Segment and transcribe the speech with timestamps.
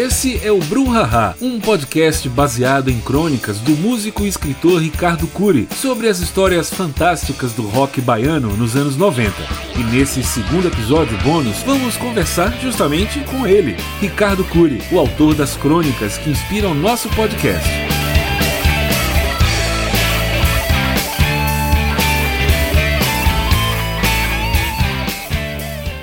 [0.00, 0.86] Esse é o Brum
[1.42, 7.52] um podcast baseado em crônicas do músico e escritor Ricardo Cury sobre as histórias fantásticas
[7.52, 9.30] do rock baiano nos anos 90.
[9.78, 15.54] E nesse segundo episódio bônus, vamos conversar justamente com ele, Ricardo Cury, o autor das
[15.54, 17.89] crônicas que inspiram nosso podcast.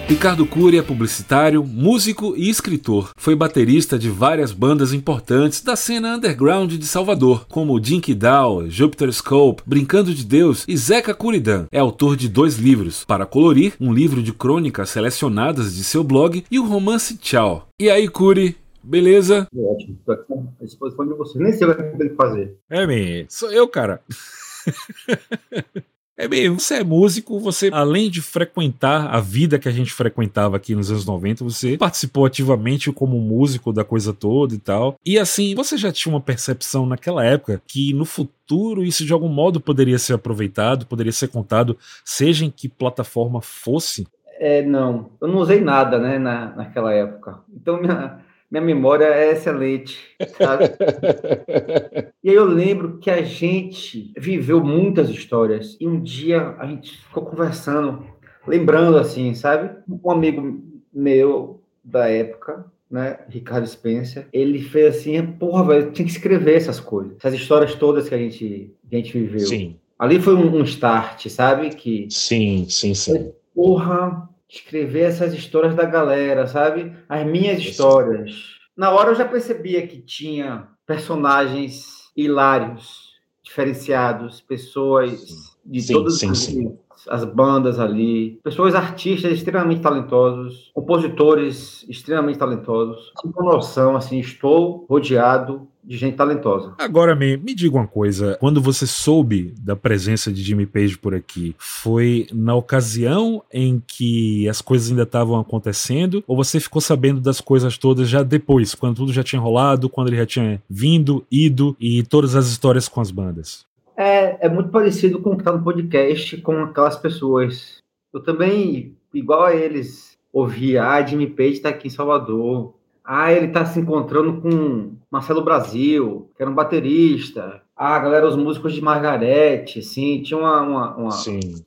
[0.08, 3.12] Ricardo Cury é publicitário, músico e escritor.
[3.18, 9.12] Foi baterista de várias bandas importantes da cena underground de Salvador, como Dinky Dow, Jupiter
[9.12, 11.68] Scope, Brincando de Deus e Zeca Curidan.
[11.74, 16.42] É autor de dois livros, Para Colorir, um livro de crônicas selecionadas de seu blog,
[16.50, 17.68] e o romance Tchau.
[17.78, 19.46] E aí, Cury, Beleza?
[19.54, 19.98] Ótimo.
[20.08, 20.16] Estou
[20.62, 21.38] à disposição de você.
[21.38, 22.56] Nem sei o que tem que fazer.
[22.70, 24.00] É, me sou eu, cara.
[26.20, 30.58] É bem, você é músico, você, além de frequentar a vida que a gente frequentava
[30.58, 34.96] aqui nos anos 90, você participou ativamente como músico da coisa toda e tal.
[35.06, 39.30] E assim, você já tinha uma percepção naquela época que no futuro isso de algum
[39.30, 44.08] modo poderia ser aproveitado, poderia ser contado, seja em que plataforma fosse?
[44.40, 45.12] É, não.
[45.22, 47.42] Eu não usei nada, né, na, naquela época.
[47.56, 49.98] Então, minha, minha memória é excelente,
[50.38, 50.66] sabe?
[52.24, 56.98] e aí eu lembro que a gente viveu muitas histórias e um dia a gente
[56.98, 58.06] ficou conversando,
[58.48, 59.76] lembrando assim, sabe?
[59.88, 66.12] Um amigo meu da época, né, Ricardo Spencer, ele fez assim, porra, velho, tinha que
[66.12, 69.46] escrever essas coisas, essas histórias todas que a gente, que a gente viveu.
[69.46, 69.78] Sim.
[70.00, 71.70] Ali foi um, um start, sabe?
[71.70, 73.32] Que sim, sim, sim.
[73.54, 76.96] Porra, escrever essas histórias da galera, sabe?
[77.08, 78.58] As minhas histórias.
[78.76, 86.34] Na hora eu já percebia que tinha personagens hilários, diferenciados, pessoas de sim, todas sim,
[86.34, 86.80] sim.
[87.10, 93.12] As bandas ali, pessoas artistas extremamente talentosos, compositores extremamente talentosos.
[93.16, 96.76] Com noção, assim, estou rodeado de gente talentosa.
[96.78, 101.16] Agora, me, me diga uma coisa: quando você soube da presença de Jimmy Page por
[101.16, 107.22] aqui, foi na ocasião em que as coisas ainda estavam acontecendo, ou você ficou sabendo
[107.22, 111.26] das coisas todas já depois, quando tudo já tinha rolado, quando ele já tinha vindo,
[111.32, 113.67] ido e todas as histórias com as bandas?
[113.98, 117.82] É, é muito parecido com o que está no podcast com aquelas pessoas.
[118.14, 123.48] Eu também, igual a eles, ouvia, ah, Jimmy Page está aqui em Salvador, ah, ele
[123.48, 127.64] está se encontrando com Marcelo Brasil, que era um baterista.
[127.76, 131.16] Ah, galera, os músicos de Margarete, assim, tinha uma, uma, uma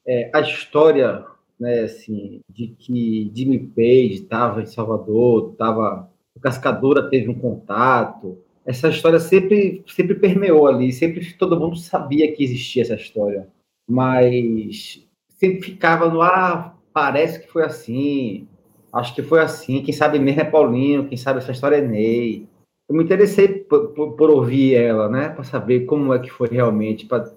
[0.06, 1.24] é, a história,
[1.58, 8.38] né, assim, de que Jimmy Page estava em Salvador, estava, o Cascadura teve um contato.
[8.64, 13.48] Essa história sempre, sempre permeou ali, sempre todo mundo sabia que existia essa história,
[13.88, 18.46] mas sempre ficava no ah, parece que foi assim,
[18.92, 19.82] Acho que foi assim.
[19.82, 22.48] Quem sabe mesmo é Paulinho, quem sabe essa história é Ney.
[22.88, 25.28] Eu me interessei por, por, por ouvir ela, né?
[25.28, 27.06] Para saber como é que foi realmente.
[27.06, 27.32] Pra...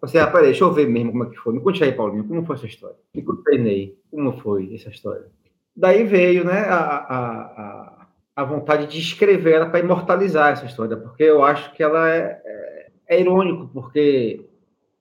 [0.00, 1.54] Você, ah, peraí, deixa eu ver mesmo como é que foi.
[1.54, 2.96] Me conte aí, Paulinho, como foi essa história?
[3.14, 5.26] Me conte aí, Ney, como foi essa história?
[5.74, 8.01] Daí veio, né, a, a,
[8.34, 12.40] a vontade de escrever ela para imortalizar essa história, porque eu acho que ela é,
[12.44, 14.46] é, é irônico, porque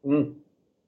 [0.03, 0.35] um,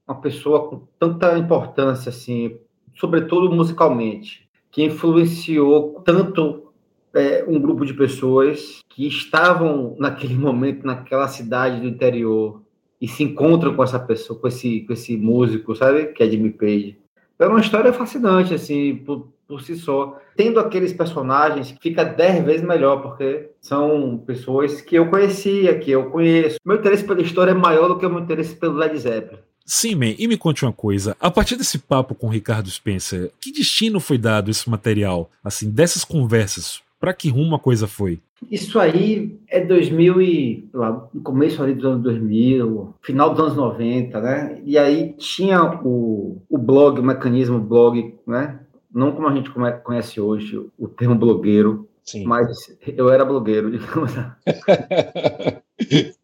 [0.07, 2.57] uma pessoa com tanta importância, assim,
[2.95, 6.73] sobretudo musicalmente, que influenciou tanto
[7.13, 12.61] é, um grupo de pessoas que estavam naquele momento naquela cidade do interior
[12.99, 16.07] e se encontram com essa pessoa, com esse, com esse músico, sabe?
[16.07, 16.97] Que é Jimmy Page.
[17.37, 20.19] É uma história fascinante, assim, por, por si só.
[20.35, 26.09] Tendo aqueles personagens, fica dez vezes melhor, porque são pessoas que eu conhecia, que eu
[26.09, 26.57] conheço.
[26.65, 29.39] Meu interesse pela história é maior do que o meu interesse pelo Led Zeppelin.
[29.63, 31.15] Sim, man, e me conte uma coisa.
[31.19, 35.29] A partir desse papo com o Ricardo Spencer, que destino foi dado esse material?
[35.43, 38.19] Assim, dessas conversas, para que rumo a coisa foi?
[38.51, 43.55] Isso aí é 2000 e lá, no começo ali dos anos 2000, final dos anos
[43.55, 44.61] 90, né?
[44.65, 48.59] E aí tinha o, o blog, o mecanismo blog, né?
[48.93, 49.49] Não como a gente
[49.83, 52.25] conhece hoje o termo blogueiro, Sim.
[52.25, 52.47] mas
[52.85, 54.11] eu era blogueiro, digamos.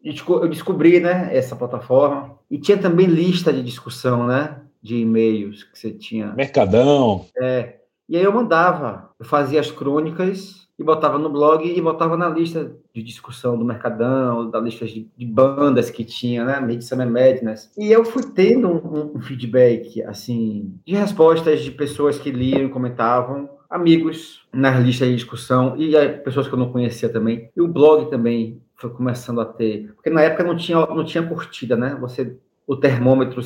[0.04, 5.78] eu descobri, né, essa plataforma e tinha também lista de discussão, né, de e-mails que
[5.78, 6.32] você tinha.
[6.32, 7.26] Mercadão.
[7.36, 7.79] É.
[8.10, 12.28] E aí eu mandava, eu fazia as crônicas e botava no blog e botava na
[12.28, 17.70] lista de discussão do Mercadão, da lista de, de bandas que tinha, né, Medicine Madness.
[17.78, 22.68] E eu fui tendo um, um feedback, assim, de respostas de pessoas que liam e
[22.68, 25.92] comentavam, amigos nas listas de discussão e
[26.24, 27.48] pessoas que eu não conhecia também.
[27.56, 31.24] E o blog também foi começando a ter, porque na época não tinha não tinha
[31.24, 31.96] curtida, né?
[32.00, 32.36] Você
[32.66, 33.40] o termômetro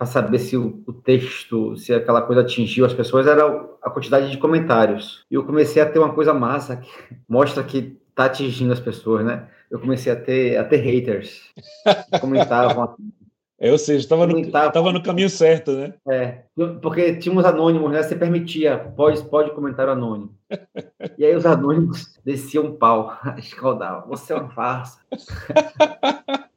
[0.00, 3.44] para saber se o, o, texto, se aquela coisa atingiu as pessoas era
[3.82, 5.26] a quantidade de comentários.
[5.30, 6.88] E eu comecei a ter uma coisa massa que
[7.28, 9.46] mostra que tá atingindo as pessoas, né?
[9.70, 11.42] Eu comecei a ter, a ter haters.
[12.18, 12.96] Comentavam.
[13.62, 15.92] É, ou seja, estava no, tava no caminho certo, né?
[16.08, 16.44] É,
[16.80, 18.02] porque tinha uns anônimos, né?
[18.02, 20.34] Você permitia, pode, pode comentário anônimo.
[21.18, 24.08] E aí os anônimos desciam um pau, escaldavam.
[24.08, 24.98] Você é uma farsa.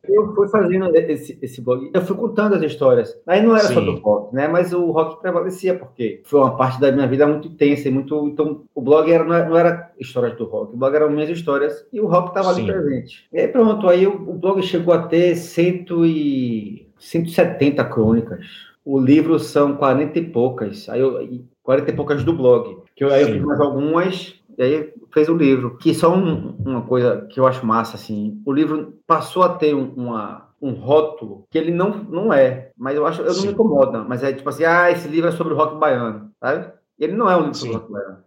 [0.08, 3.18] Eu fui fazendo esse, esse blog, eu fui contando as histórias.
[3.26, 3.74] Aí não era Sim.
[3.74, 4.48] só do rock, né?
[4.48, 8.28] Mas o rock prevalecia, porque foi uma parte da minha vida muito intensa e muito.
[8.28, 11.30] Então, o blog era, não, era, não era histórias do rock, o blog eram minhas
[11.30, 13.28] histórias e o rock estava ali presente.
[13.32, 18.46] E aí pronto, aí o, o blog chegou a ter cento e, 170 crônicas.
[18.86, 20.90] O livro são 40 e poucas.
[20.90, 22.78] Aí eu, 40 e poucas do blog.
[22.96, 25.78] Que eu, aí eu fiz mais algumas e aí fez o livro.
[25.78, 29.74] Que só um, uma coisa que eu acho massa, assim, o livro passou a ter
[29.74, 33.50] um, uma, um rótulo que ele não, não é, mas eu acho, eu não me
[33.50, 36.72] incomoda, mas é tipo assim, ah, esse livro é sobre o rock baiano, sabe?
[36.98, 37.60] Ele não é um livro Sim.
[37.60, 38.18] sobre o rock baiano.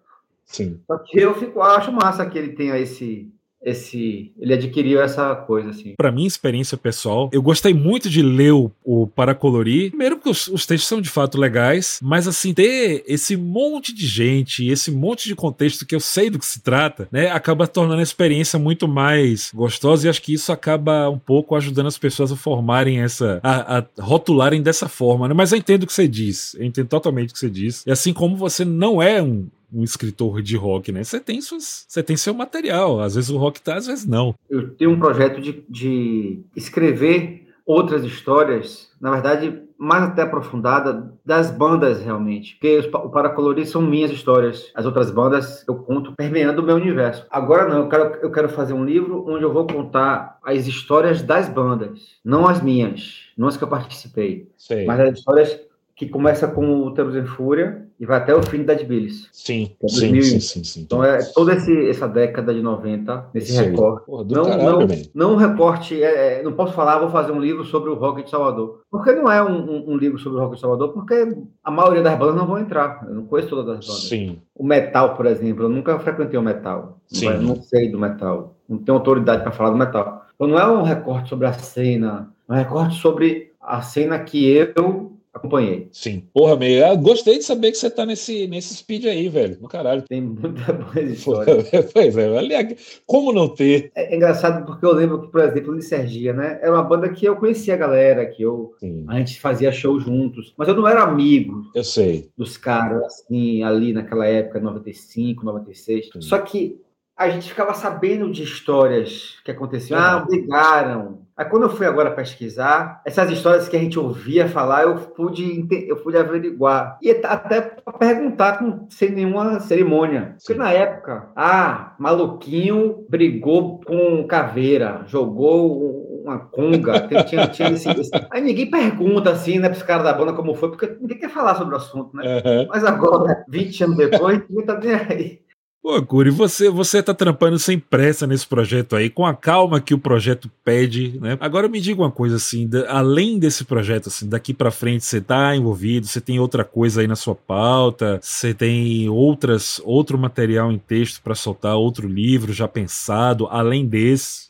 [0.44, 0.80] Sim.
[0.86, 3.32] Só que eu fico, acho massa que ele tenha esse,
[3.66, 5.94] esse ele adquiriu essa coisa assim.
[5.96, 9.90] Para mim, experiência pessoal, eu gostei muito de ler o, o para colorir.
[9.90, 14.06] Primeiro porque os, os, textos são de fato legais, mas assim ter esse monte de
[14.06, 18.00] gente, esse monte de contexto que eu sei do que se trata, né, acaba tornando
[18.00, 22.30] a experiência muito mais gostosa e acho que isso acaba um pouco ajudando as pessoas
[22.30, 25.34] a formarem essa a, a rotularem dessa forma, né?
[25.34, 27.84] Mas eu entendo o que você diz, eu entendo totalmente o que você diz.
[27.84, 31.02] E assim como você não é um um escritor de rock, né?
[31.04, 33.00] Você tem suas, você tem seu material.
[33.00, 34.34] Às vezes o rock tá, às vezes não.
[34.48, 41.50] Eu tenho um projeto de, de escrever outras histórias, na verdade, mais até aprofundada, das
[41.50, 42.54] bandas realmente.
[42.54, 44.70] Porque os, o Paracolorir são minhas histórias.
[44.74, 47.26] As outras bandas eu conto permeando o meu universo.
[47.28, 51.22] Agora não, eu quero, eu quero fazer um livro onde eu vou contar as histórias
[51.22, 54.86] das bandas, não as minhas, não as que eu participei, Sei.
[54.86, 55.60] mas as histórias
[55.96, 59.30] que começa com o Teros em Fúria e vai até o fim da Billis.
[59.32, 63.52] Sim, é sim, sim, sim, sim, Então é toda esse, essa década de 90, nesse
[63.52, 63.62] sim.
[63.62, 64.04] recorte.
[64.04, 67.40] Porra, não, caralho, não, não um recorte, é, é, não posso falar, vou fazer um
[67.40, 68.82] livro sobre o rock de Salvador.
[68.90, 71.34] Porque não é um, um, um, livro sobre o rock de Salvador, porque
[71.64, 73.02] a maioria das bandas não vão entrar.
[73.08, 74.08] Eu não conheço todas as bandas.
[74.08, 74.38] Sim.
[74.54, 77.00] O metal, por exemplo, eu nunca frequentei o metal.
[77.06, 77.30] Sim.
[77.30, 78.54] Não, não sei do metal.
[78.68, 80.26] Não tenho autoridade para falar do metal.
[80.34, 84.46] Então não é um recorte sobre a cena, é um recorte sobre a cena que
[84.46, 85.88] eu acompanhei.
[85.92, 86.24] Sim.
[86.32, 86.84] Porra, meio.
[86.84, 89.58] Eu gostei de saber que você tá nesse, nesse speed aí, velho.
[89.60, 90.02] No caralho.
[90.02, 91.56] Tem muita boa história.
[91.92, 93.90] pois é, aliás, como não ter?
[93.94, 96.58] É, é, engraçado porque eu lembro que, por exemplo, de Sergia, né?
[96.62, 99.04] Era uma banda que eu conhecia a galera, que eu Sim.
[99.08, 101.70] a gente fazia show juntos, mas eu não era amigo.
[101.74, 102.30] Eu sei.
[102.36, 106.10] Dos caras, assim, ali naquela época, 95, 96.
[106.12, 106.20] Sim.
[106.20, 106.80] Só que
[107.16, 109.98] a gente ficava sabendo de histórias que aconteciam.
[109.98, 111.25] Ah, brigaram.
[111.36, 115.66] Aí quando eu fui agora pesquisar, essas histórias que a gente ouvia falar, eu pude,
[115.86, 116.98] eu pude averiguar.
[117.02, 117.60] E até
[117.98, 120.34] perguntar com, sem nenhuma cerimônia.
[120.38, 120.46] Sim.
[120.46, 128.10] Porque na época, ah, maluquinho brigou com caveira, jogou uma conga, tinha, tinha esse, esse...
[128.30, 131.30] Aí ninguém pergunta assim, né, para os caras da banda como foi, porque ninguém quer
[131.30, 132.36] falar sobre o assunto, né?
[132.36, 132.66] Uhum.
[132.68, 135.45] Mas agora, 20 anos depois, ninguém tá nem aí.
[135.86, 139.94] Pô, Curi, você, você tá trampando sem pressa nesse projeto aí, com a calma que
[139.94, 141.38] o projeto pede, né?
[141.38, 145.20] Agora me diga uma coisa assim, da, além desse projeto, assim, daqui para frente você
[145.20, 150.72] tá envolvido, você tem outra coisa aí na sua pauta, você tem outras, outro material
[150.72, 154.48] em texto para soltar, outro livro já pensado, além desse?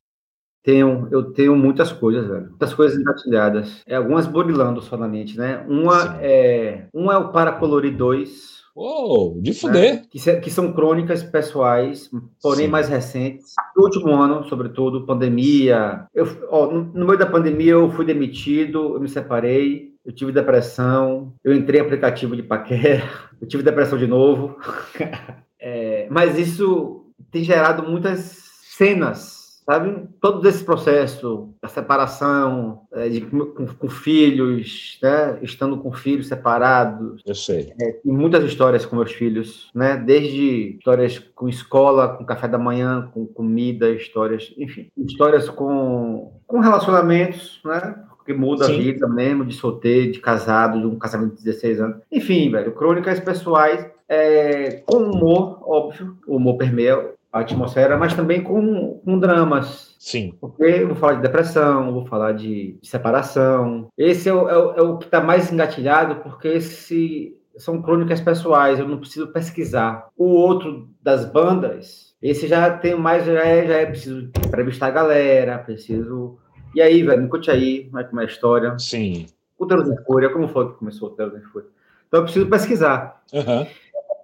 [0.65, 2.49] Tenho, eu tenho muitas coisas, velho.
[2.49, 3.83] Muitas coisas engatilhadas.
[3.87, 5.67] É, algumas burilando solamente, né?
[5.69, 9.95] Uma é, um é o Para Colorir 2, Oh, de fuder.
[9.95, 10.03] Né?
[10.11, 12.11] Que, que, são crônicas pessoais,
[12.43, 12.71] porém Sim.
[12.71, 13.55] mais recentes.
[13.75, 16.07] No último ano, sobretudo, pandemia.
[16.15, 20.31] Eu, ó, no, no meio da pandemia, eu fui demitido, eu me separei, eu tive
[20.31, 23.03] depressão, eu entrei em aplicativo de paquera,
[23.41, 24.59] eu tive depressão de novo.
[25.59, 28.43] é, mas isso tem gerado muitas
[28.77, 29.36] cenas
[29.67, 30.09] sabe?
[30.21, 35.39] Todo esse processo, a separação é, de, com, com, filhos, né?
[35.43, 37.21] Estando com filhos separados.
[37.27, 37.73] Eu sei.
[37.81, 39.97] É, tem muitas histórias com meus filhos, né?
[39.97, 46.61] Desde histórias com escola, com café da manhã, com comida, histórias, enfim, histórias com, com
[46.61, 48.03] relacionamentos, né?
[48.25, 48.75] que muda Sim.
[48.75, 51.97] a vida mesmo, de solteiro, de casado, de um casamento de 16 anos.
[52.11, 58.43] Enfim, velho, crônicas pessoais, é, com humor, óbvio, o humor permeia a atmosfera, mas também
[58.43, 59.95] com, com dramas.
[59.99, 60.35] Sim.
[60.41, 63.89] Porque eu vou falar de depressão, vou falar de, de separação.
[63.97, 68.21] Esse é o, é o, é o que está mais engatilhado, porque esse são crônicas
[68.21, 70.09] pessoais, eu não preciso pesquisar.
[70.17, 74.91] O outro das bandas, esse já tem mais, já é, já é preciso entrevistar a
[74.91, 76.39] galera, preciso.
[76.75, 78.79] E aí, velho, me conte aí como é, como é a história.
[78.79, 79.27] Sim.
[79.59, 81.69] O Telos em Fúria, como foi que começou o Telos em Fúria?
[82.07, 83.23] Então eu preciso pesquisar.
[83.33, 83.67] Uhum.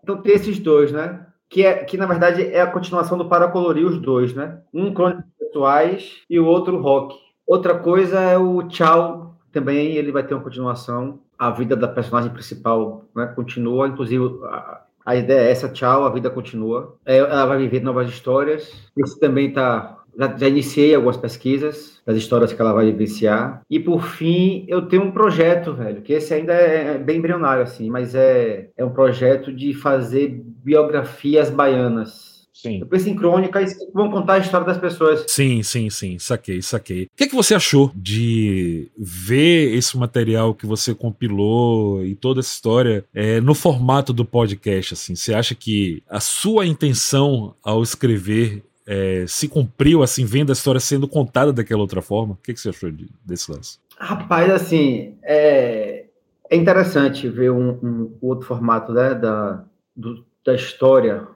[0.03, 1.27] Então tem esses dois, né?
[1.53, 4.59] Que, é, que na verdade é a continuação do Para Colorir os dois, né?
[4.73, 7.15] Um crônicas pessoais e o outro rock.
[7.47, 11.21] Outra coisa é o Tchau, também ele vai ter uma continuação.
[11.39, 16.11] A vida da personagem principal né, continua, inclusive a, a ideia é essa, tchau, a
[16.11, 16.97] vida continua.
[17.05, 18.73] É, ela vai viver novas histórias.
[18.97, 23.63] Esse também está já, já, iniciei algumas pesquisas das histórias que ela vai vivenciar.
[23.69, 27.91] E por fim, eu tenho um projeto, velho, que esse ainda é bem embrionário, assim,
[27.91, 32.33] mas é, é um projeto de fazer biografias baianas.
[32.63, 32.79] Sim.
[32.79, 35.25] Eu penso em crônicas que vão contar a história das pessoas.
[35.27, 36.17] Sim, sim, sim.
[36.21, 37.05] Saquei, saquei.
[37.05, 42.39] O que, é que você achou de ver esse material que você compilou e toda
[42.39, 44.95] essa história é, no formato do podcast?
[44.95, 50.53] Assim, você acha que a sua intenção ao escrever é, se cumpriu, assim, vendo a
[50.53, 52.35] história sendo contada daquela outra forma?
[52.35, 53.79] O que, que você achou de, desse lance?
[53.99, 56.05] Rapaz, assim, é,
[56.51, 59.65] é interessante ver um, um outro formato né, da,
[59.97, 61.27] do, da história,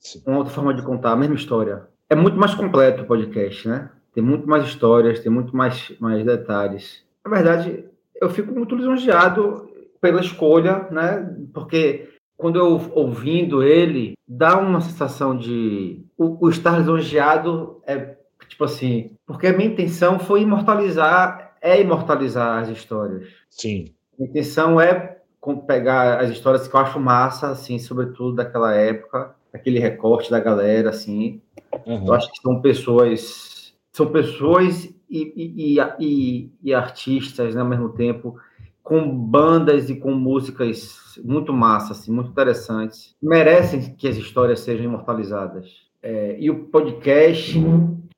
[0.00, 0.22] Sim.
[0.26, 1.86] uma outra forma de contar a mesma história.
[2.10, 3.90] É muito mais completo o podcast, né?
[4.12, 7.04] Tem muito mais histórias, tem muito mais, mais detalhes.
[7.24, 7.84] Na verdade,
[8.20, 9.68] eu fico muito lisonjeado
[10.00, 11.32] pela escolha, né?
[11.52, 16.04] Porque quando eu ouvindo ele, dá uma sensação de.
[16.16, 18.16] O, o estar lisonjeado é
[18.48, 19.10] tipo assim.
[19.26, 23.28] Porque a minha intenção foi imortalizar, é imortalizar as histórias.
[23.48, 23.94] Sim.
[24.18, 25.18] A intenção é
[25.66, 30.90] pegar as histórias que eu acho massa, assim, sobretudo daquela época, aquele recorte da galera,
[30.90, 31.40] assim.
[31.86, 32.06] Uhum.
[32.06, 33.74] Eu acho que são pessoas.
[33.92, 38.36] São pessoas e, e, e, e artistas né, ao mesmo tempo
[38.84, 43.16] com bandas e com músicas muito massas, assim, muito interessantes.
[43.20, 45.66] Merecem que as histórias sejam imortalizadas.
[46.02, 47.58] É, e o podcast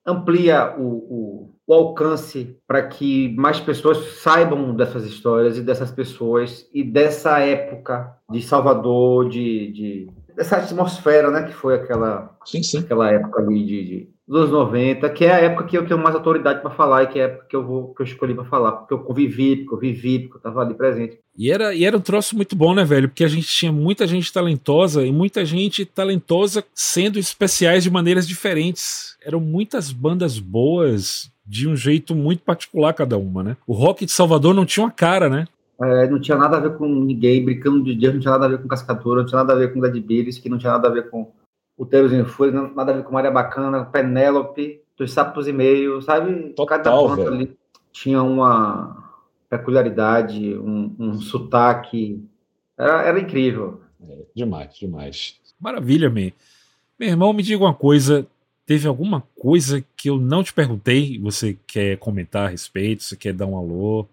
[0.04, 6.68] amplia o, o, o alcance para que mais pessoas saibam dessas histórias e dessas pessoas
[6.74, 12.80] e dessa época de Salvador, de, de dessa atmosfera, né, que foi aquela, sim, sim.
[12.80, 16.14] aquela época ali de, de dos 90, que é a época que eu tenho mais
[16.14, 18.44] autoridade para falar e que é a época que eu vou que eu escolhi para
[18.44, 21.18] falar, porque eu convivi, porque eu vivi, porque eu estava ali presente.
[21.38, 23.08] E era, e era um troço muito bom, né, velho?
[23.08, 28.26] Porque a gente tinha muita gente talentosa e muita gente talentosa sendo especiais de maneiras
[28.26, 29.16] diferentes.
[29.24, 33.56] Eram muitas bandas boas de um jeito muito particular cada uma, né?
[33.66, 35.46] O rock de Salvador não tinha uma cara, né?
[35.80, 38.48] É, não tinha nada a ver com ninguém, brincando de dia, não tinha nada a
[38.48, 40.88] ver com Cascadura, não tinha nada a ver com Dead Beers, que não tinha nada
[40.88, 41.30] a ver com
[41.76, 46.00] o Teros em Fúria, nada a ver com Maria Bacana, Penélope, dos Sapos e Meio,
[46.00, 46.54] sabe?
[46.54, 47.56] Total, Cada ponto ali
[47.92, 49.04] tinha uma
[49.48, 52.22] peculiaridade, um, um sotaque.
[52.78, 53.80] Era, era incrível.
[54.02, 55.40] É, demais, demais.
[55.60, 56.32] Maravilha, man.
[56.98, 58.26] Meu irmão, me diga uma coisa.
[58.64, 61.18] Teve alguma coisa que eu não te perguntei?
[61.20, 63.04] Você quer comentar a respeito?
[63.04, 64.06] Você quer dar um alô?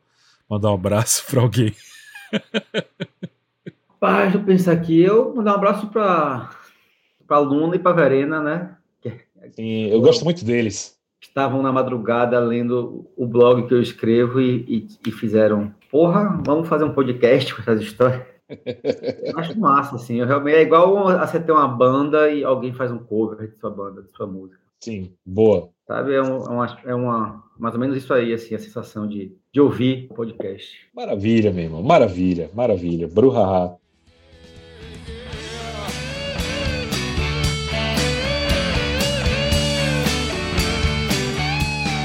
[0.50, 1.74] Mandar um abraço para alguém?
[4.00, 5.02] Paz, deixa eu pensar aqui.
[5.02, 6.52] Eu mandar um abraço para
[7.34, 8.76] para Luna e para Verena, né?
[9.54, 10.96] Sim, eu gosto muito deles.
[11.20, 16.68] Estavam na madrugada lendo o blog que eu escrevo e, e, e fizeram, porra, vamos
[16.68, 18.22] fazer um podcast com essas histórias.
[19.36, 20.18] acho massa, assim.
[20.18, 23.58] Eu realmente, é igual a você ter uma banda e alguém faz um cover de
[23.58, 24.62] sua banda, de sua música.
[24.80, 25.70] Sim, boa.
[25.88, 29.08] Sabe, é, um, é, uma, é uma, mais ou menos isso aí, assim, a sensação
[29.08, 30.88] de, de ouvir o podcast.
[30.94, 33.08] Maravilha, meu irmão, maravilha, maravilha.
[33.08, 33.76] Bruhaha.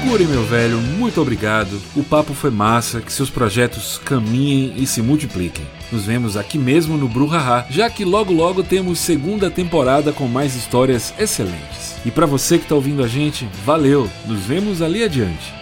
[0.09, 1.79] Cure, meu velho, muito obrigado.
[1.95, 5.67] O papo foi massa, que seus projetos caminhem e se multipliquem.
[5.91, 10.55] Nos vemos aqui mesmo no Bruhaha, já que logo logo temos segunda temporada com mais
[10.55, 11.95] histórias excelentes.
[12.03, 14.09] E para você que está ouvindo a gente, valeu.
[14.25, 15.53] Nos vemos ali adiante.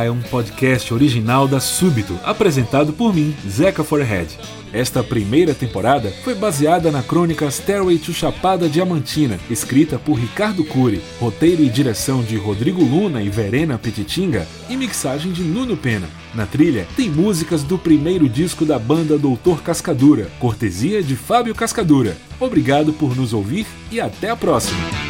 [0.00, 4.38] É um podcast original da Súbito, apresentado por mim, Zeca Forehead.
[4.72, 11.02] Esta primeira temporada foi baseada na crônica Stairway to Chapada Diamantina, escrita por Ricardo Cury,
[11.20, 16.08] roteiro e direção de Rodrigo Luna e Verena Petitinga e mixagem de Nuno Pena.
[16.34, 22.16] Na trilha tem músicas do primeiro disco da banda Doutor Cascadura, cortesia de Fábio Cascadura.
[22.40, 25.01] Obrigado por nos ouvir e até a próxima!